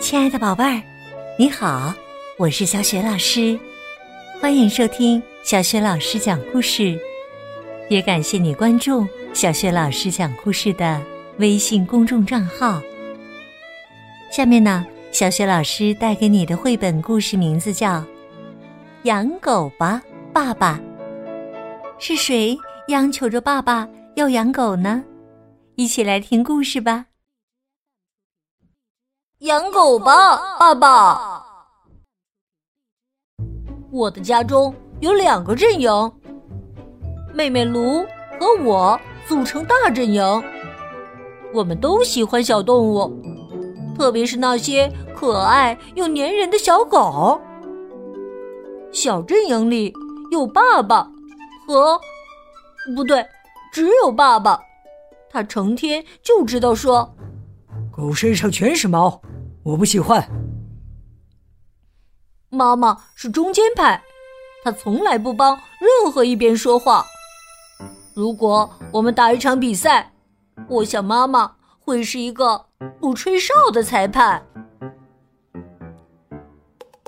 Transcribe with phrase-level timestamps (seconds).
[0.00, 0.80] 亲爱的宝贝儿，
[1.36, 1.92] 你好，
[2.36, 3.58] 我是小雪老师，
[4.40, 6.96] 欢迎收听小雪老师讲故事，
[7.90, 11.02] 也感谢你关注小雪老师讲故事的
[11.38, 12.80] 微信公众账号。
[14.30, 17.96] 下面呢，小雪老师带给你的绘本故事名字叫
[19.02, 20.00] 《养狗吧，
[20.32, 20.78] 爸爸》。
[21.98, 25.02] 是谁央求着爸爸要养狗呢？
[25.74, 27.07] 一起来听故事吧。
[29.40, 31.44] 养狗吧，爸爸！
[33.92, 35.88] 我的家中有两个阵营，
[37.32, 38.04] 妹妹卢
[38.40, 40.24] 和我组成大阵营。
[41.54, 43.08] 我们都喜欢小动物，
[43.96, 47.40] 特别是那些可爱又粘人的小狗。
[48.90, 49.94] 小阵营里
[50.32, 51.08] 有爸爸
[51.64, 52.00] 和……
[52.96, 53.24] 不对，
[53.72, 54.58] 只有爸爸。
[55.30, 57.14] 他成天就知道说
[57.98, 59.20] ：“狗身上全是毛。”
[59.64, 60.24] 我不喜欢。
[62.48, 64.02] 妈妈是中间派，
[64.62, 67.04] 她从来不帮任何一边说话。
[68.14, 70.12] 如果我们打一场比赛，
[70.68, 72.64] 我想妈妈会是一个
[73.00, 74.42] 不吹哨的裁判。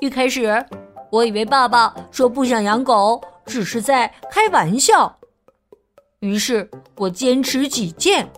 [0.00, 0.66] 一开始，
[1.10, 5.18] 我以为爸爸说不想养狗只是在开玩笑，
[6.18, 8.28] 于是我坚持己见。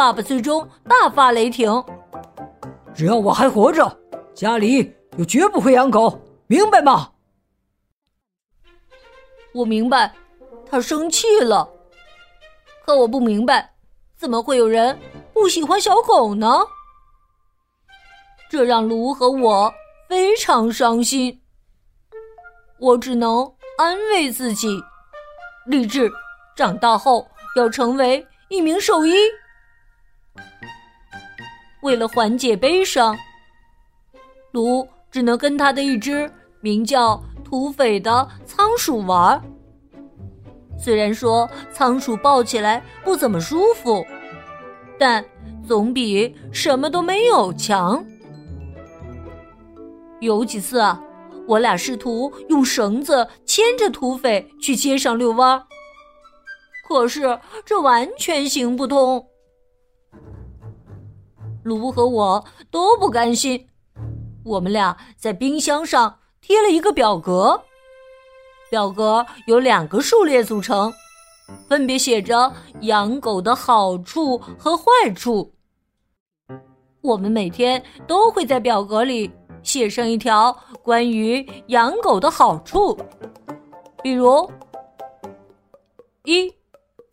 [0.00, 1.84] 爸爸最终大发雷霆。
[2.94, 4.00] 只要我还活着，
[4.32, 7.10] 家里就绝不会养狗，明白吗？
[9.52, 10.10] 我明白，
[10.64, 11.68] 他生气了。
[12.82, 13.74] 可我不明白，
[14.16, 14.98] 怎么会有人
[15.34, 16.60] 不喜欢小狗呢？
[18.50, 19.70] 这让卢和我
[20.08, 21.42] 非常伤心。
[22.78, 24.82] 我只能安慰自己，
[25.66, 26.10] 立志
[26.56, 29.12] 长大后要成为一名兽医。
[31.82, 33.16] 为了缓解悲伤，
[34.52, 39.40] 卢只能跟他的一只名叫土匪的仓鼠玩。
[40.78, 44.04] 虽然说仓鼠抱起来不怎么舒服，
[44.98, 45.24] 但
[45.66, 48.04] 总比什么都没有强。
[50.20, 51.02] 有几次啊，
[51.46, 55.62] 我俩试图用绳子牵着土匪去街上遛弯，
[56.86, 59.26] 可是这完全行不通。
[61.70, 63.68] 卢和我都不甘心，
[64.44, 67.62] 我们俩在冰箱上贴了一个表格，
[68.68, 70.92] 表格由两个数列组成，
[71.68, 75.52] 分别写着养狗的好处和坏处。
[77.02, 79.30] 我们每天都会在表格里
[79.62, 82.98] 写上一条关于养狗的好处，
[84.02, 84.50] 比如：
[86.24, 86.52] 一，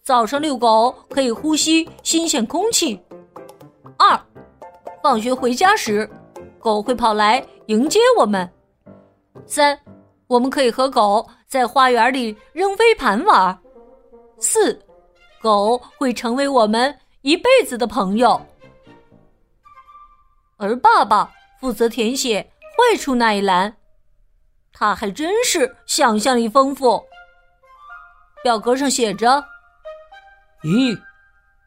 [0.03, 2.97] 早上遛狗可以呼吸新鲜空气；
[5.07, 6.05] 放学回家时，
[6.59, 8.51] 狗会跑来迎接我们。
[9.45, 9.79] 三，
[10.27, 13.57] 我们可以和狗在花园里扔飞盘玩。
[14.37, 14.77] 四，
[15.41, 18.45] 狗会成为我们一辈子的朋友。
[20.57, 21.31] 而爸爸
[21.61, 22.41] 负责填写
[22.75, 23.77] 坏处那一栏，
[24.73, 27.01] 他还真是想象力丰富。
[28.43, 29.41] 表格上写着：
[30.63, 30.93] 一，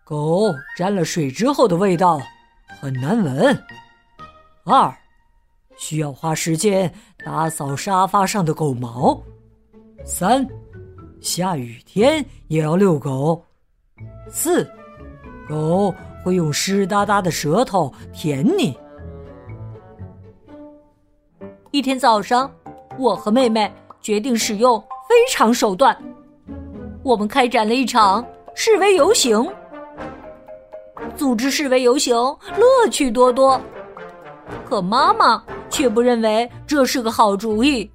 [0.05, 2.21] 狗沾了水之后的味道。
[2.81, 3.63] 很难闻。
[4.65, 4.91] 二，
[5.77, 6.91] 需要花时间
[7.23, 9.23] 打扫沙发上的狗毛。
[10.03, 10.49] 三，
[11.21, 13.45] 下雨天也要遛狗。
[14.31, 14.67] 四，
[15.47, 18.75] 狗会用湿哒哒的舌头舔你。
[21.73, 22.51] 一天早上，
[22.99, 23.71] 我和妹妹
[24.01, 25.95] 决定使用非常手段，
[27.03, 28.25] 我们开展了一场
[28.55, 29.47] 示威游行。
[31.21, 32.17] 组织示威游行，
[32.57, 33.61] 乐趣多多。
[34.65, 37.91] 可妈妈却不认为这是个好主意。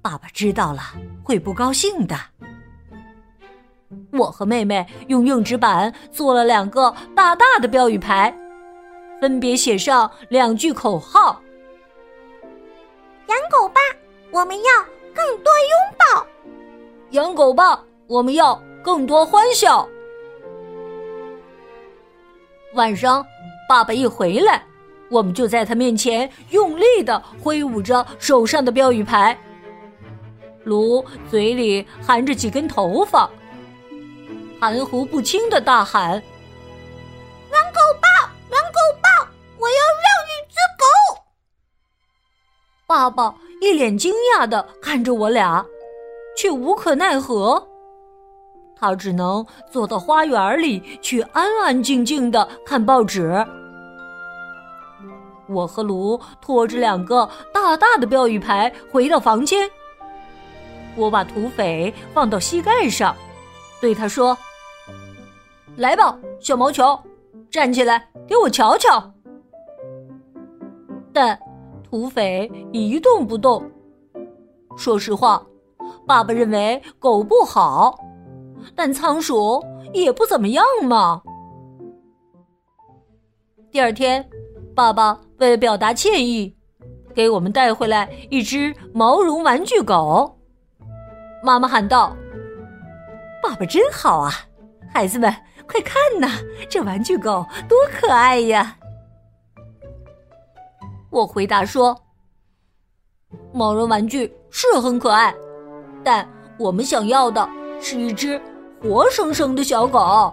[0.00, 0.80] 爸爸知道了
[1.24, 2.14] 会不高兴的。
[4.12, 8.32] 我和妹妹用硬纸板做了两个大大的标语牌，
[9.20, 11.42] 分别写上两句口号
[13.26, 13.80] ：“养狗吧，
[14.30, 14.72] 我们要
[15.12, 16.24] 更多拥抱；
[17.10, 19.84] 养狗吧，我们要更多欢笑。”
[22.74, 23.24] 晚上，
[23.68, 24.60] 爸爸一回来，
[25.08, 29.38] 我们就在他面前用力的挥舞着手上的标语牌。
[30.64, 33.30] 卢嘴里含着几根头发，
[34.60, 36.12] 含糊不清的大喊
[37.52, 41.22] ：“狼狗吧，养狗吧，我要让你只狗！”
[42.88, 45.64] 爸爸一脸惊讶的看着我俩，
[46.36, 47.68] 却无可奈何。
[48.76, 53.44] 他只能坐到花园里去，安安静静的看报纸。
[55.46, 59.70] 我和卢拖着两个大大的标语牌回到房间。
[60.96, 63.14] 我把土匪放到膝盖上，
[63.80, 64.36] 对他说
[65.76, 66.98] ：“来吧，小毛球，
[67.50, 69.12] 站起来给我瞧瞧。”
[71.12, 71.38] 但
[71.82, 73.70] 土匪一动不动。
[74.76, 75.44] 说实话，
[76.06, 77.98] 爸爸认为狗不好，
[78.74, 79.62] 但仓鼠
[79.92, 81.22] 也不怎么样嘛。
[83.70, 84.28] 第二天，
[84.74, 86.56] 爸爸为了表达歉意，
[87.14, 90.38] 给我们带回来一只毛绒玩具狗。
[91.42, 92.16] 妈妈喊道
[93.42, 94.30] ：“爸爸真好啊！
[94.92, 95.34] 孩子们，
[95.66, 96.28] 快看呐，
[96.70, 98.78] 这玩具狗多可爱呀！”
[101.10, 101.96] 我回答说
[103.52, 105.34] ：“毛绒玩具是很可爱，
[106.02, 106.28] 但
[106.58, 107.48] 我们想要的
[107.80, 108.40] 是一只
[108.84, 110.32] 活生生的小狗。”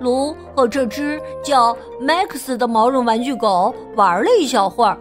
[0.00, 4.98] 卢和这只叫 Max 的毛绒玩具狗玩了一小会儿，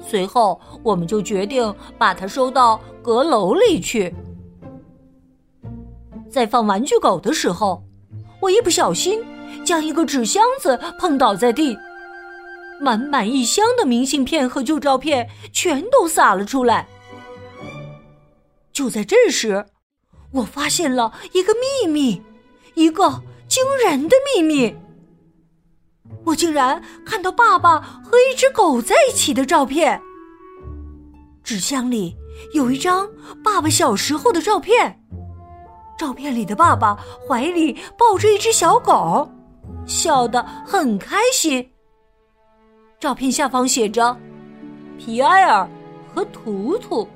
[0.00, 4.14] 随后我们就决定把它收到阁楼里去。
[6.28, 7.82] 在放玩具狗的时候，
[8.40, 9.24] 我一不小心
[9.64, 11.78] 将一个纸箱子碰倒在地，
[12.78, 16.86] 满满一箱的明信片和旧照片全都洒了出来。
[18.74, 19.64] 就在这时，
[20.36, 22.22] 我发现了一个秘密，
[22.74, 23.22] 一个。
[23.48, 24.76] 惊人的秘密！
[26.24, 30.02] 我竟然看到爸爸和一只狗在一起的照片。
[31.44, 32.16] 纸箱里
[32.52, 33.08] 有一张
[33.44, 35.00] 爸爸小时候的照片，
[35.96, 39.30] 照片里的爸爸怀里抱着一只小狗，
[39.86, 41.70] 笑得很开心。
[42.98, 44.14] 照片下方写着
[44.98, 45.70] ：“皮埃尔
[46.12, 47.08] 和图图，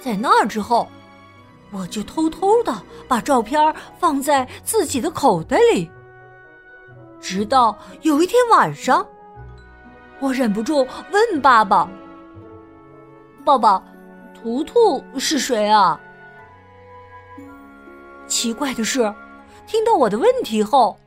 [0.02, 0.88] 在那之后，
[1.72, 2.76] 我就偷偷的
[3.08, 3.62] 把照片
[4.00, 5.92] 放在自己的口袋里。
[7.20, 9.06] 直到有一天晚上，
[10.20, 11.88] 我忍不住问爸爸
[13.46, 13.84] ：“爸爸，
[14.34, 16.02] 图图是谁啊？”
[18.26, 19.14] 奇怪的是，
[19.68, 20.98] 听到我的问题后，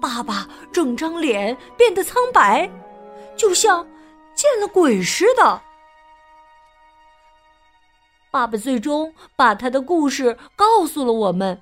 [0.00, 2.68] 爸爸整张脸变得苍白，
[3.36, 3.86] 就像
[4.34, 5.60] 见了鬼似的。
[8.30, 11.60] 爸爸最终把他的故事告诉了我们。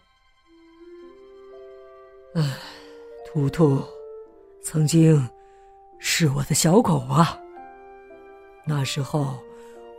[2.34, 2.42] 唉，
[3.26, 3.82] 图图
[4.62, 5.28] 曾经
[5.98, 7.38] 是我的小狗啊。
[8.64, 9.38] 那时候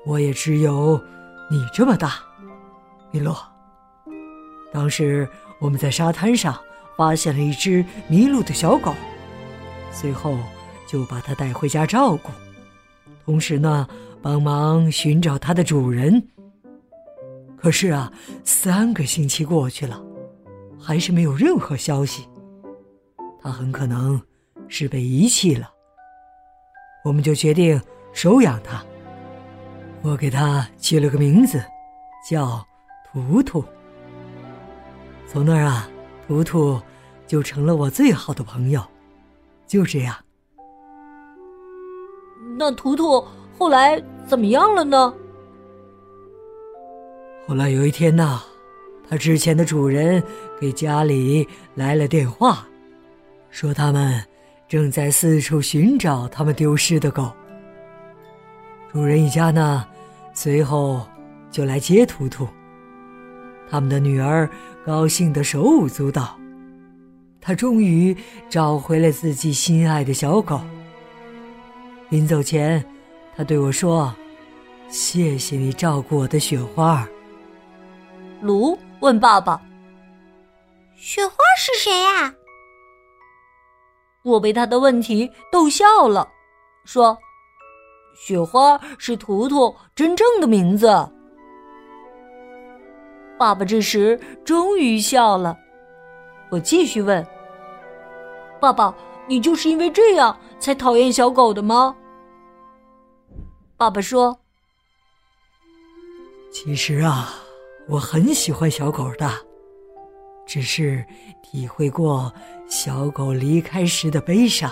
[0.05, 0.99] 我也只有
[1.51, 2.23] 你这么大，
[3.11, 3.37] 米洛。
[4.71, 5.29] 当时
[5.59, 6.59] 我们在沙滩上
[6.97, 8.95] 发现了一只迷路的小狗，
[9.91, 10.35] 随后
[10.87, 12.31] 就把它带回家照顾，
[13.25, 13.87] 同时呢，
[14.21, 16.21] 帮忙寻找它的主人。
[17.55, 18.11] 可是啊，
[18.43, 20.03] 三个星期过去了，
[20.79, 22.27] 还是没有任何消息。
[23.41, 24.21] 它很可能
[24.67, 25.69] 是被遗弃了。
[27.05, 27.81] 我们就决定
[28.13, 28.83] 收养它。
[30.01, 31.63] 我给它起了个名字，
[32.29, 32.65] 叫
[33.11, 33.63] 图图。
[35.27, 35.89] 从那儿啊，
[36.27, 36.81] 图图
[37.25, 38.81] 就成了我最好的朋友。
[39.65, 40.15] 就这样。
[42.57, 43.23] 那图图
[43.57, 45.13] 后来怎么样了呢？
[47.47, 48.41] 后来有一天呐，
[49.09, 50.23] 他之前的主人
[50.59, 52.65] 给家里来了电话，
[53.49, 54.23] 说他们
[54.67, 57.31] 正在四处寻找他们丢失的狗。
[58.91, 59.85] 主人一家呢，
[60.33, 61.01] 随后
[61.51, 62.47] 就来接图图。
[63.69, 64.49] 他们的女儿
[64.85, 66.37] 高兴得手舞足蹈，
[67.41, 68.15] 她终于
[68.49, 70.61] 找回了自己心爱的小狗。
[72.13, 72.85] 临走前，
[73.35, 74.13] 他对我说
[74.87, 77.09] ：“谢谢你照顾我的雪花。”
[78.39, 79.59] 卢问爸爸
[80.95, 82.31] ：“雪花是谁呀？”
[84.23, 86.29] 我被他的问题逗笑了，
[86.85, 87.17] 说
[88.15, 90.87] ：“雪花是图图真正的名字。”
[93.39, 95.57] 爸爸这时终于笑了。
[96.51, 97.25] 我继续问
[98.61, 98.93] ：“爸爸，
[99.27, 101.95] 你就是因为这样才讨厌小狗的吗？”
[103.83, 104.39] 爸爸说
[106.53, 107.33] ：“其实啊。”
[107.89, 109.29] 我很喜欢小狗的，
[110.47, 111.03] 只是
[111.41, 112.33] 体会过
[112.69, 114.71] 小狗离开时的悲伤。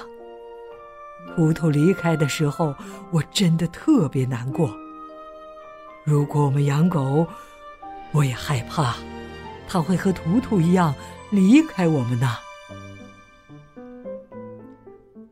[1.36, 2.74] 图图离开的时候，
[3.12, 4.74] 我真的特别难过。
[6.06, 7.28] 如果我们养狗，
[8.14, 8.96] 我也害怕，
[9.68, 10.96] 它会和图图一样
[11.32, 12.38] 离开我们呢。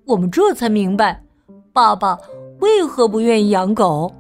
[0.04, 1.24] 我们这才明白，
[1.72, 2.20] 爸爸
[2.60, 4.14] 为何不愿意养狗。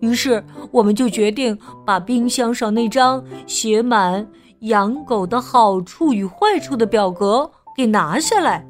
[0.00, 4.26] 于是我们就决定把冰箱上那张写满
[4.60, 8.66] 养狗的好处与坏处的表格给拿下来。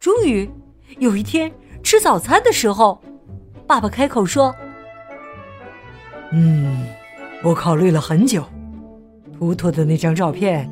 [0.00, 0.50] 终于
[0.98, 1.50] 有一天
[1.82, 3.00] 吃早餐的时候，
[3.66, 4.52] 爸爸开口说
[6.32, 6.84] ：“嗯，
[7.44, 8.44] 我考虑了很久，
[9.38, 10.68] 图图的那张照片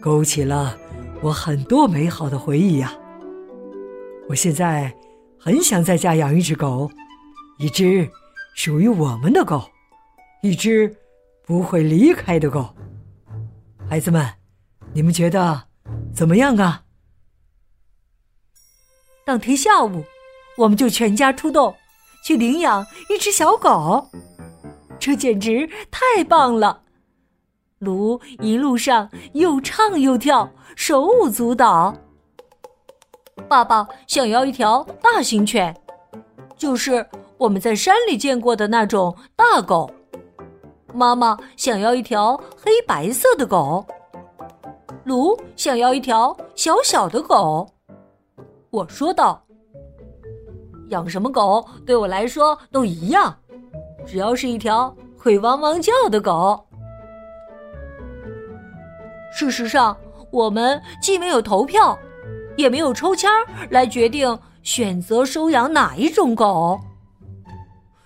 [0.00, 0.76] 勾起了
[1.20, 2.92] 我很多美好的回忆呀。
[4.28, 4.94] 我现在
[5.38, 6.90] 很想在家养一只狗。”
[7.58, 8.10] 一只
[8.56, 9.70] 属于我们的狗，
[10.42, 10.96] 一只
[11.46, 12.74] 不会离开的狗。
[13.88, 14.26] 孩子们，
[14.92, 15.68] 你们觉得
[16.12, 16.82] 怎么样啊？
[19.24, 20.04] 当天下午，
[20.58, 21.72] 我们就全家出动
[22.24, 24.10] 去领养一只小狗，
[24.98, 26.82] 这简直太棒了！
[27.78, 31.96] 卢一路上又唱又跳，手舞足蹈。
[33.52, 35.76] 爸爸想要一条大型犬，
[36.56, 37.06] 就是。
[37.36, 39.90] 我们在山里见过的那种大狗，
[40.94, 43.84] 妈妈想要一条黑白色的狗，
[45.04, 47.68] 卢想要一条小小的狗。
[48.70, 49.42] 我说道
[50.88, 53.36] ：“养什么狗对我来说都一样，
[54.06, 56.64] 只要是一条会汪汪叫的狗。”
[59.34, 59.94] 事实上，
[60.30, 61.98] 我们既没有投票，
[62.56, 63.30] 也没有抽签
[63.70, 66.78] 来决定选择收养哪一种狗。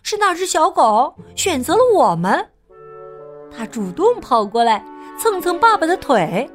[0.03, 2.49] 是那只小狗选择了我们，
[3.57, 4.85] 它主动跑过来
[5.19, 6.49] 蹭蹭爸爸的腿，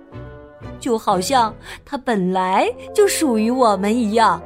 [0.79, 1.53] 就好像
[1.85, 4.41] 它本来就属于我们一样。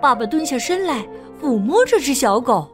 [0.00, 1.04] 爸爸蹲下身来
[1.42, 2.68] 抚摸这只小狗，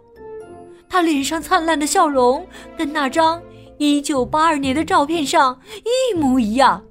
[0.86, 2.46] 他脸上灿烂的笑容
[2.76, 3.42] 跟那张
[3.78, 6.84] 一九八二年的照片上一模一样。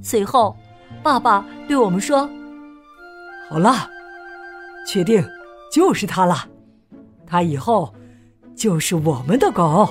[0.00, 0.56] 随后，
[1.02, 2.28] 爸爸对我们说
[3.50, 3.88] ：“好了，
[4.86, 5.22] 确定。”
[5.72, 6.36] 就是它了，
[7.26, 7.94] 它以后
[8.54, 9.88] 就是我们的狗。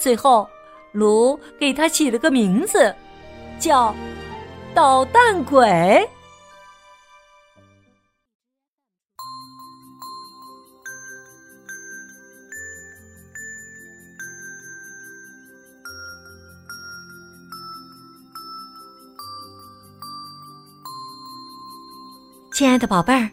[0.00, 0.48] 最后，
[0.92, 2.94] 卢给它起了个名字，
[3.58, 3.94] 叫
[4.74, 6.08] “捣蛋鬼”。
[22.54, 23.28] 亲爱的宝贝儿。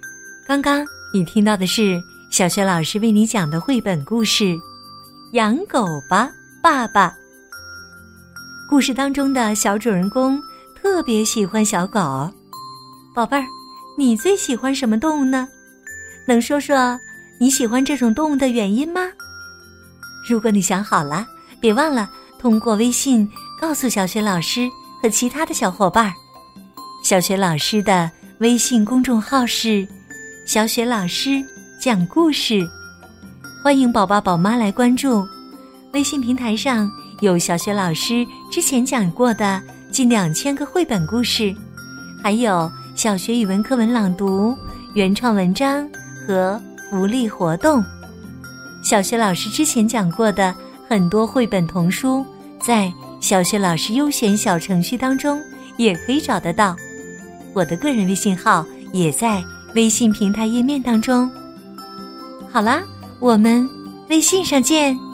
[0.48, 2.02] 刚刚你听到的是
[2.32, 4.46] 小学老师为你讲的绘本故事
[5.34, 7.08] 《养狗吧，爸爸》。
[8.68, 10.42] 故事当中的小主人公
[10.76, 12.28] 特别喜欢小狗。
[13.14, 13.46] 宝贝儿，
[13.96, 15.48] 你最喜欢什么动物呢？
[16.28, 17.00] 能说说
[17.40, 19.02] 你喜欢这种动物的原因吗？
[20.28, 21.28] 如果你想好了，
[21.60, 22.10] 别忘了
[22.40, 24.68] 通过微信告诉小学老师
[25.00, 26.12] 和其他的小伙伴。
[27.04, 28.10] 小学老师的
[28.42, 29.88] 微信公众号是。
[30.48, 31.46] 小雪老师
[31.80, 32.68] 讲故事，
[33.64, 35.24] 欢迎宝宝宝妈来关注。
[35.94, 41.56] 微信平台上有小雪老师之前讲过的近两千个绘本故事，
[42.24, 44.58] 还有小学语文课文朗读、
[44.96, 45.88] 原创文章
[46.26, 47.84] 和福利活动。
[48.84, 50.54] 小学老师之前讲过的
[50.90, 52.26] 很多绘本童书，
[52.60, 55.40] 在小学老师优选小程序当中
[55.78, 56.76] 也可以找得到。
[57.54, 59.44] 我的个人微信号也在。
[59.74, 61.32] 微信平台页面当中，
[62.52, 62.84] 好啦，
[63.22, 63.66] 我们
[64.10, 65.11] 微信上见。